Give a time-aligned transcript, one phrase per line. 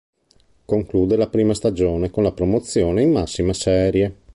[0.65, 4.15] Conclude la prima stagione con la promozione in massima serie.